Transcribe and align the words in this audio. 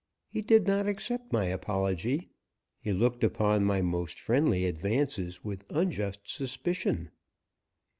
He 0.31 0.41
did 0.41 0.65
not 0.65 0.87
accept 0.87 1.31
my 1.31 1.45
apology. 1.45 2.31
He 2.79 2.91
looked 2.91 3.23
upon 3.23 3.65
my 3.65 3.83
most 3.83 4.19
friendly 4.19 4.65
advances 4.65 5.43
with 5.43 5.63
unjust 5.69 6.21
suspicion. 6.27 7.11